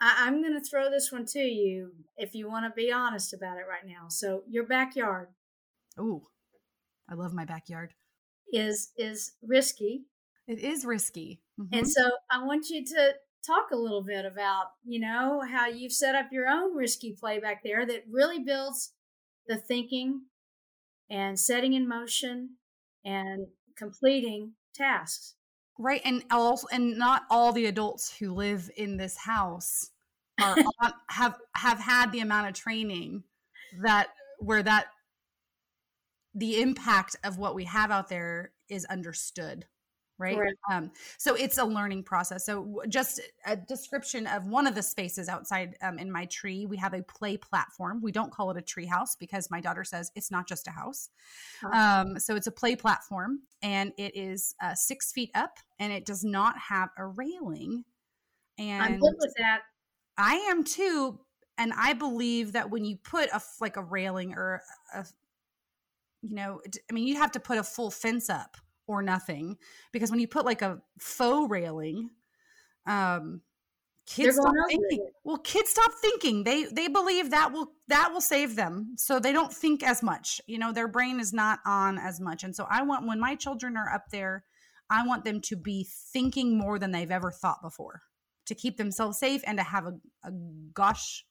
[0.00, 3.32] I, am going to throw this one to you if you want to be honest
[3.32, 4.08] about it right now.
[4.08, 5.28] So your backyard.
[5.98, 6.22] Ooh,
[7.08, 7.94] I love my backyard.
[8.52, 10.04] Is is risky.
[10.46, 11.40] It is risky.
[11.60, 11.78] Mm-hmm.
[11.78, 15.92] And so I want you to talk a little bit about, you know, how you've
[15.92, 18.92] set up your own risky play back there that really builds
[19.46, 20.22] the thinking
[21.10, 22.56] and setting in motion
[23.04, 23.46] and
[23.76, 25.34] completing tasks.
[25.78, 26.00] Right.
[26.04, 29.90] And also, and not all the adults who live in this house
[30.42, 30.56] are
[31.10, 33.24] have have had the amount of training
[33.82, 34.86] that where that
[36.34, 39.66] the impact of what we have out there is understood
[40.18, 40.38] right?
[40.38, 40.54] right.
[40.72, 42.46] Um, so it's a learning process.
[42.46, 46.76] So just a description of one of the spaces outside um, in my tree, we
[46.78, 48.00] have a play platform.
[48.02, 50.70] We don't call it a tree house because my daughter says it's not just a
[50.70, 51.10] house.
[51.72, 56.06] Um, so it's a play platform and it is uh, six feet up and it
[56.06, 57.84] does not have a railing.
[58.58, 59.60] And I'm good with that.
[60.16, 61.20] I am too.
[61.58, 64.62] And I believe that when you put a like a railing or
[64.94, 65.06] a,
[66.22, 69.56] you know, I mean, you have to put a full fence up or nothing
[69.92, 72.10] because when you put like a faux railing
[72.86, 73.40] um
[74.06, 76.44] kids stop thinking well kids stop thinking.
[76.44, 80.40] They they believe that will that will save them so they don't think as much.
[80.46, 83.34] You know their brain is not on as much and so i want when my
[83.34, 84.44] children are up there
[84.90, 88.02] i want them to be thinking more than they've ever thought before
[88.46, 89.94] to keep themselves safe and to have a,
[90.24, 90.30] a
[90.72, 91.24] gosh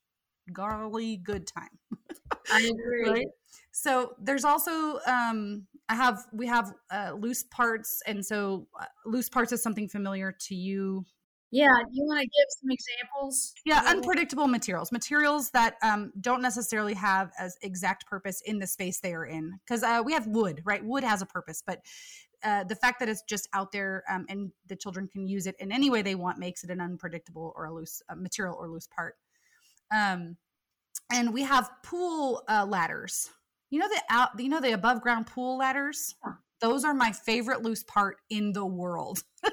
[0.53, 1.69] golly good time
[2.51, 3.09] i agree.
[3.09, 3.27] right?
[3.71, 9.29] so there's also um I have we have uh, loose parts, and so uh, loose
[9.29, 11.05] parts is something familiar to you.
[11.51, 13.53] Yeah, you want to give some examples?
[13.65, 18.99] Yeah, unpredictable materials, materials that um, don't necessarily have as exact purpose in the space
[18.99, 19.57] they are in.
[19.65, 20.83] Because uh, we have wood, right?
[20.83, 21.79] Wood has a purpose, but
[22.43, 25.55] uh, the fact that it's just out there um, and the children can use it
[25.59, 28.67] in any way they want makes it an unpredictable or a loose uh, material or
[28.67, 29.15] loose part.
[29.95, 30.37] Um,
[31.11, 33.29] and we have pool uh, ladders
[33.69, 36.15] you know the out you know the above ground pool ladders?
[36.61, 39.23] Those are my favorite loose part in the world.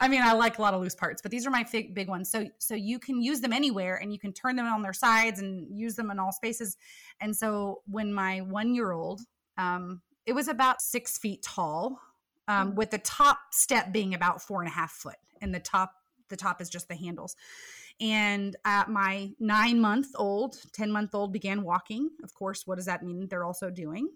[0.00, 2.08] I mean i like a lot of loose parts but these are my big, big
[2.08, 2.30] ones.
[2.30, 5.40] So so you can use them anywhere and you can turn them on their sides
[5.40, 6.76] and use them in all spaces.
[7.20, 9.22] And so when my one year old
[9.56, 12.00] um it was about six feet tall
[12.48, 15.92] um, with the top step being about four and a half foot and the top
[16.28, 17.36] the top is just the handles
[18.00, 22.10] and at my nine month old, 10 month old began walking.
[22.22, 23.26] Of course, what does that mean?
[23.28, 24.08] They're also doing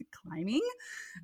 [0.12, 0.62] climbing.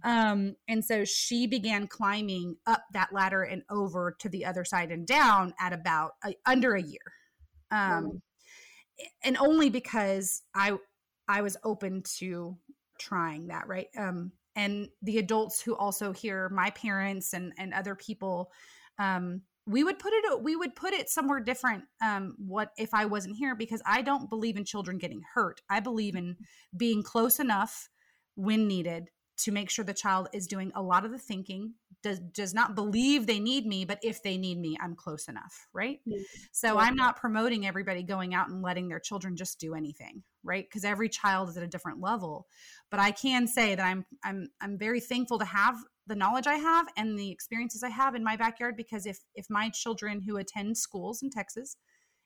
[0.05, 4.91] Um, and so she began climbing up that ladder and over to the other side
[4.91, 7.01] and down at about a, under a year.
[7.71, 8.21] Um,
[9.25, 10.77] and only because I
[11.29, 12.59] I was open to
[12.99, 13.89] trying that, right?
[13.97, 18.53] Um, and the adults who also hear my parents and and other people
[18.99, 23.05] um, we would put it we would put it somewhere different um what if i
[23.05, 25.61] wasn't here because i don't believe in children getting hurt.
[25.71, 26.37] I believe in
[26.77, 27.89] being close enough
[28.35, 32.19] when needed to make sure the child is doing a lot of the thinking does
[32.19, 36.01] does not believe they need me but if they need me i'm close enough right?
[36.09, 36.23] Mm-hmm.
[36.51, 40.65] so i'm not promoting everybody going out and letting their children just do anything right?
[40.69, 42.47] Because every child is at a different level.
[42.91, 46.57] But i can say that i'm i'm i'm very thankful to have the knowledge I
[46.57, 50.37] have and the experiences I have in my backyard because if if my children who
[50.37, 51.77] attend schools in Texas,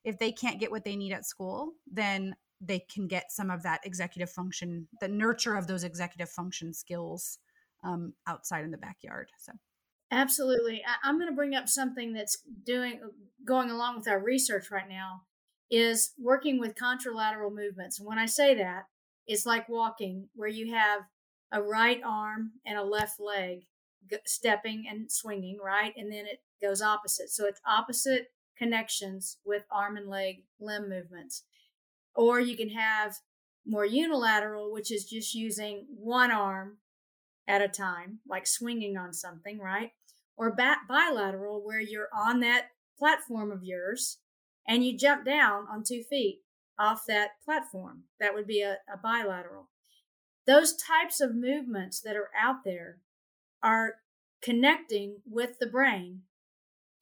[0.04, 3.62] if they can't get what they need at school, then they can get some of
[3.62, 7.38] that executive function, the nurture of those executive function skills
[7.84, 9.28] um, outside in the backyard.
[9.38, 9.52] So
[10.10, 13.00] absolutely, I, I'm going to bring up something that's doing
[13.44, 15.22] going along with our research right now
[15.70, 17.98] is working with contralateral movements.
[17.98, 18.84] And when I say that,
[19.26, 21.02] it's like walking, where you have
[21.52, 23.66] a right arm and a left leg
[24.24, 25.92] stepping and swinging, right?
[25.96, 27.30] And then it goes opposite.
[27.30, 31.44] So it's opposite connections with arm and leg limb movements.
[32.14, 33.16] Or you can have
[33.66, 36.78] more unilateral, which is just using one arm
[37.48, 39.90] at a time, like swinging on something, right?
[40.36, 44.18] Or bat- bilateral, where you're on that platform of yours
[44.66, 46.42] and you jump down on two feet
[46.78, 48.04] off that platform.
[48.20, 49.68] That would be a, a bilateral
[50.46, 52.98] those types of movements that are out there
[53.62, 53.96] are
[54.42, 56.22] connecting with the brain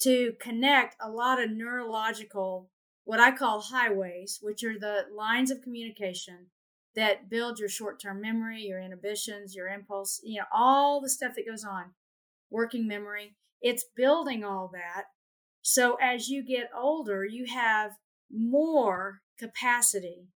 [0.00, 2.70] to connect a lot of neurological
[3.04, 6.46] what I call highways, which are the lines of communication
[6.96, 11.46] that build your short-term memory, your inhibitions, your impulse, you know, all the stuff that
[11.46, 11.92] goes on,
[12.50, 13.37] working memory.
[13.61, 15.04] It's building all that.
[15.61, 17.92] So as you get older, you have
[18.33, 20.28] more capacity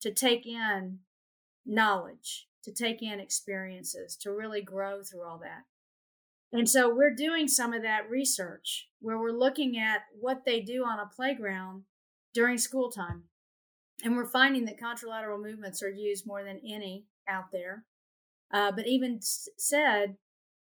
[0.00, 1.00] to take in
[1.64, 5.62] knowledge, to take in experiences, to really grow through all that.
[6.52, 10.84] And so we're doing some of that research where we're looking at what they do
[10.84, 11.84] on a playground
[12.34, 13.24] during school time.
[14.02, 17.84] And we're finding that contralateral movements are used more than any out there.
[18.52, 20.16] Uh, but even said,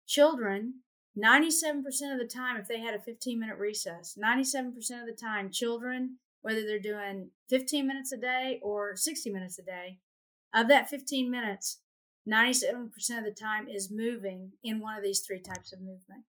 [0.08, 0.76] children,
[1.22, 4.70] 97% of the time, if they had a 15 minute recess, 97%
[5.02, 9.64] of the time, children, whether they're doing 15 minutes a day or 60 minutes a
[9.64, 9.98] day,
[10.54, 11.80] of that 15 minutes,
[12.30, 16.24] 97% of the time is moving in one of these three types of movement,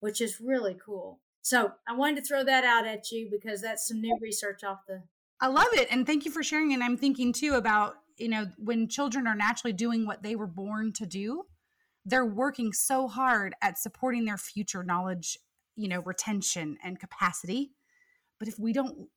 [0.00, 1.20] which is really cool.
[1.42, 4.80] So I wanted to throw that out at you because that's some new research off
[4.86, 5.02] the.
[5.40, 5.88] I love it.
[5.90, 6.74] And thank you for sharing.
[6.74, 10.46] And I'm thinking too about, you know, when children are naturally doing what they were
[10.46, 11.44] born to do,
[12.04, 15.38] they're working so hard at supporting their future knowledge,
[15.76, 17.72] you know, retention and capacity.
[18.38, 19.08] But if we don't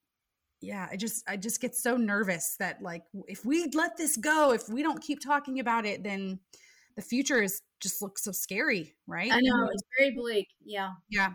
[0.64, 4.54] yeah i just i just get so nervous that like if we let this go
[4.54, 6.40] if we don't keep talking about it then
[6.96, 9.32] the future is just looks so scary right?
[9.32, 10.92] I know it's very bleak yeah.
[11.10, 11.30] Yeah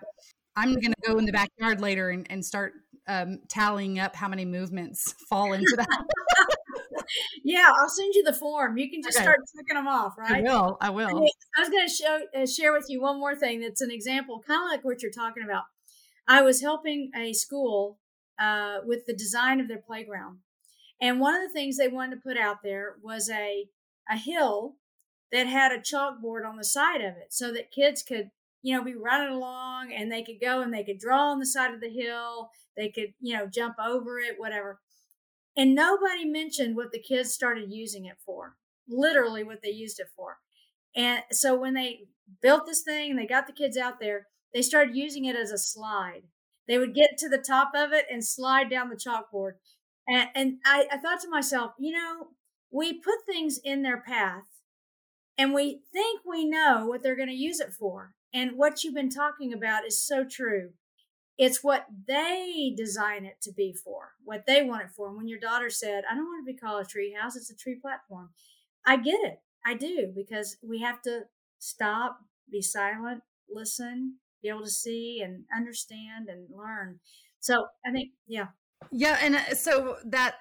[0.57, 2.73] i'm gonna go in the backyard later and, and start
[3.07, 5.89] um, tallying up how many movements fall into that.
[7.43, 8.77] Yeah i'll send you the form.
[8.77, 9.25] You can just okay.
[9.25, 10.31] start checking them off right?
[10.31, 11.07] i will i will.
[11.57, 14.43] I was going to show uh, share with you one more thing that's an example
[14.47, 15.65] kind of like what you're talking about.
[16.27, 17.99] I was helping a school
[18.39, 20.39] uh, with the design of their playground.
[21.01, 23.69] And one of the things they wanted to put out there was a
[24.11, 24.77] a hill
[25.31, 28.31] that had a chalkboard on the side of it, so that kids could
[28.63, 31.47] you know be running along and they could go and they could draw on the
[31.47, 32.51] side of the hill.
[32.77, 34.81] They could you know jump over it, whatever.
[35.57, 38.57] And nobody mentioned what the kids started using it for.
[38.89, 40.39] Literally, what they used it for.
[40.95, 42.09] And so when they
[42.41, 45.51] built this thing and they got the kids out there, they started using it as
[45.51, 46.23] a slide.
[46.69, 49.53] They would get to the top of it and slide down the chalkboard.
[50.07, 52.29] And, and I, I thought to myself, you know,
[52.71, 54.45] we put things in their path
[55.37, 58.15] and we think we know what they're going to use it for.
[58.35, 60.71] And what you've been talking about is so true.
[61.39, 65.09] It's what they design it to be for, what they want it for.
[65.09, 67.51] And when your daughter said, I don't want to be called a tree house, it's
[67.51, 68.31] a tree platform.
[68.85, 69.41] I get it.
[69.65, 71.23] I do because we have to
[71.59, 72.19] stop,
[72.51, 77.01] be silent, listen, be able to see and understand and learn.
[77.41, 78.49] So I think, yeah.
[78.91, 79.19] Yeah.
[79.21, 80.37] And uh, so that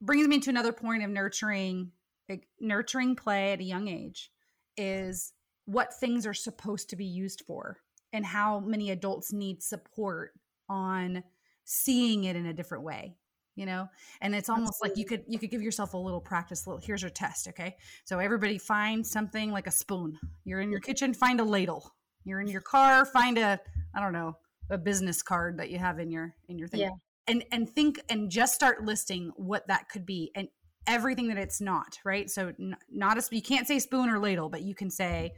[0.00, 1.92] brings me to another point of nurturing,
[2.28, 4.30] like nurturing play at a young age
[4.76, 5.32] is
[5.64, 7.78] what things are supposed to be used for
[8.12, 10.32] and how many adults need support
[10.68, 11.22] on
[11.64, 13.16] seeing it in a different way
[13.58, 13.88] you know
[14.20, 14.88] and it's almost Absolutely.
[14.88, 17.76] like you could you could give yourself a little practice little here's your test okay
[18.04, 21.92] so everybody find something like a spoon you're in your kitchen find a ladle
[22.28, 23.58] you're in your car find a
[23.94, 24.36] i don't know
[24.70, 26.80] a business card that you have in your in your thing.
[26.80, 26.90] Yeah.
[27.26, 30.48] and and think and just start listing what that could be and
[30.86, 32.30] everything that it's not right?
[32.30, 35.32] So n- not a you can't say spoon or ladle but you can say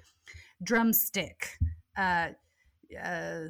[0.62, 1.58] drumstick
[1.96, 2.28] uh,
[3.02, 3.40] uh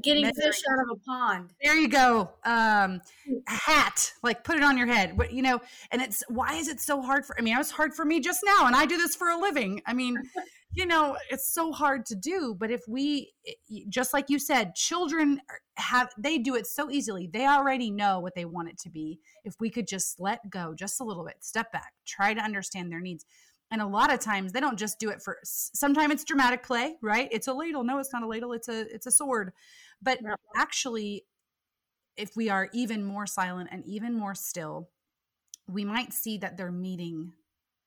[0.00, 1.52] getting fish out of a pond.
[1.62, 2.30] There you go.
[2.44, 3.00] Um
[3.46, 5.16] hat like put it on your head.
[5.16, 7.70] But you know and it's why is it so hard for i mean it was
[7.70, 9.80] hard for me just now and i do this for a living.
[9.86, 10.16] I mean
[10.74, 14.74] you know it's so hard to do but if we eh, just like you said
[14.74, 15.40] children
[15.76, 17.28] have they do it so easily.
[17.32, 19.20] They already know what they want it to be.
[19.44, 22.90] If we could just let go just a little bit step back try to understand
[22.90, 23.24] their needs.
[23.70, 26.96] And a lot of times they don't just do it for sometimes it's dramatic play
[27.02, 27.28] right?
[27.30, 27.84] It's a ladle.
[27.84, 28.52] No it's not a ladle.
[28.52, 29.52] It's a it's a sword.
[30.00, 30.18] But
[30.56, 31.24] actually
[32.16, 34.90] if we are even more silent and even more still
[35.68, 37.32] we might see that they're meeting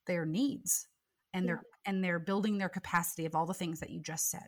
[0.08, 0.88] their needs
[1.36, 4.48] and they're and they're building their capacity of all the things that you just said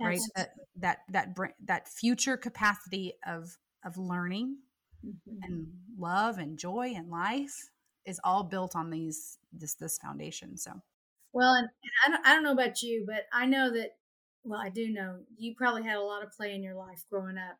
[0.00, 0.20] right?
[0.36, 1.28] That that that
[1.64, 4.58] that future capacity of of learning
[5.04, 5.38] mm-hmm.
[5.42, 5.66] and
[5.98, 7.70] love and joy and life
[8.06, 10.72] is all built on these this this foundation so.
[11.32, 13.90] Well and, and I, don't, I don't know about you but i know that
[14.44, 17.36] well i do know you probably had a lot of play in your life growing
[17.36, 17.58] up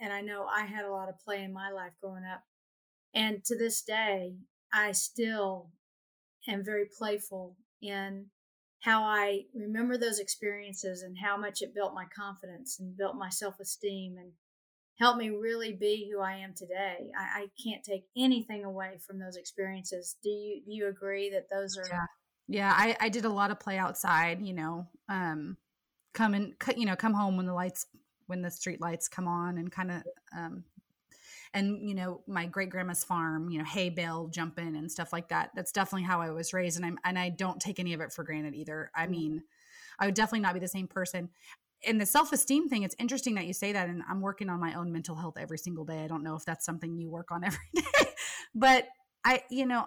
[0.00, 2.42] and i know i had a lot of play in my life growing up.
[3.14, 4.36] And to this day
[4.72, 5.70] i still
[6.46, 8.26] am very playful in
[8.80, 13.28] how I remember those experiences and how much it built my confidence and built my
[13.28, 14.32] self esteem and
[14.98, 17.10] helped me really be who I am today.
[17.18, 20.16] I, I, can't take anything away from those experiences.
[20.22, 21.86] Do you do you agree that those are?
[21.90, 22.06] Yeah,
[22.48, 22.72] yeah.
[22.74, 24.40] I, I did a lot of play outside.
[24.40, 25.56] You know, um,
[26.14, 27.86] come and you know come home when the lights
[28.26, 30.02] when the street lights come on and kind of
[30.36, 30.64] um,
[31.54, 35.28] and you know my great grandma's farm you know hay bale jumping and stuff like
[35.28, 38.00] that that's definitely how i was raised and i'm and i don't take any of
[38.00, 38.90] it for granted either.
[38.94, 39.12] I mm-hmm.
[39.12, 39.42] mean
[39.98, 41.30] i would definitely not be the same person.
[41.86, 44.74] And the self-esteem thing it's interesting that you say that and i'm working on my
[44.74, 46.04] own mental health every single day.
[46.04, 48.10] I don't know if that's something you work on every day
[48.54, 48.88] but
[49.24, 49.86] i you know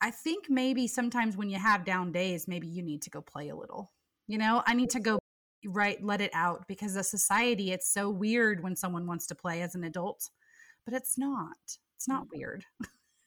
[0.00, 3.48] i think maybe sometimes when you have down days maybe you need to go play
[3.48, 3.92] a little.
[4.26, 5.18] You know i need to go
[5.66, 9.62] right let it out because the society it's so weird when someone wants to play
[9.62, 10.30] as an adult
[10.88, 11.56] but it's not.
[11.96, 12.36] It's not mm.
[12.36, 12.64] weird.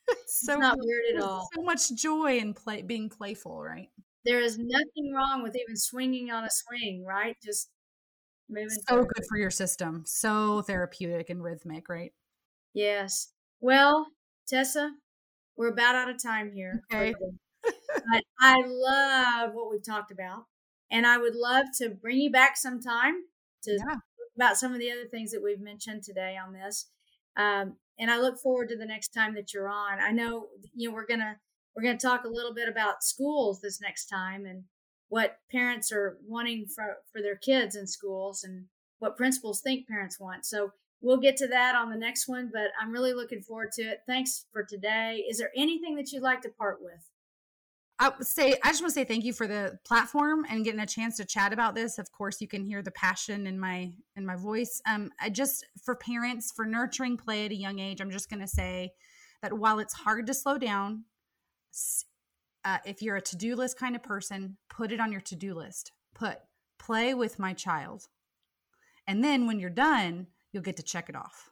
[0.09, 1.47] It's so it's not weird at all.
[1.55, 3.87] so much joy in play being playful right?
[4.25, 7.37] There is nothing wrong with even swinging on a swing right?
[7.41, 7.69] Just
[8.49, 10.03] moving so good for your system.
[10.05, 12.11] So therapeutic and rhythmic right?
[12.73, 13.29] Yes.
[13.61, 14.07] Well
[14.47, 14.91] tessa
[15.55, 17.13] we're about out of time here okay.
[17.63, 20.45] but i love what we've talked about
[20.91, 23.13] and I would love to bring you back sometime
[23.63, 23.95] to yeah.
[24.35, 26.89] about some of the other things that we've mentioned today on this.
[27.37, 29.99] Um, and I look forward to the next time that you're on.
[29.99, 31.37] I know you know we're gonna
[31.75, 34.63] we're gonna talk a little bit about schools this next time and
[35.09, 38.65] what parents are wanting for for their kids in schools and
[38.99, 40.45] what principals think parents want.
[40.45, 40.71] So
[41.01, 43.99] we'll get to that on the next one, but I'm really looking forward to it.
[44.07, 45.25] Thanks for today.
[45.29, 47.10] Is there anything that you'd like to part with?
[48.01, 50.87] I say I just want to say thank you for the platform and getting a
[50.87, 51.99] chance to chat about this.
[51.99, 54.81] Of course, you can hear the passion in my in my voice.
[54.89, 58.39] Um, I just for parents for nurturing play at a young age, I'm just going
[58.39, 58.93] to say
[59.43, 61.03] that while it's hard to slow down,
[62.65, 65.35] uh, if you're a to do list kind of person, put it on your to
[65.35, 65.91] do list.
[66.15, 66.39] Put
[66.79, 68.07] play with my child,
[69.05, 71.51] and then when you're done, you'll get to check it off.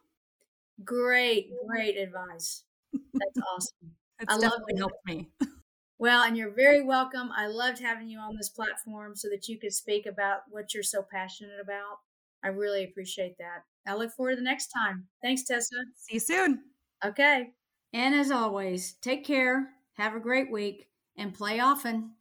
[0.84, 2.64] Great, great advice.
[2.92, 3.92] That's awesome.
[4.22, 5.30] It's I definitely love helped me.
[6.00, 7.28] Well, and you're very welcome.
[7.36, 10.82] I loved having you on this platform so that you could speak about what you're
[10.82, 11.98] so passionate about.
[12.42, 13.64] I really appreciate that.
[13.86, 15.06] I look forward to the next time.
[15.22, 15.76] Thanks, Tessa.
[15.96, 16.62] See you soon.
[17.04, 17.50] Okay.
[17.92, 20.88] And as always, take care, have a great week,
[21.18, 22.12] and play often.